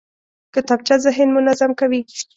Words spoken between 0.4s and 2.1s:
کتابچه ذهن منظم کوي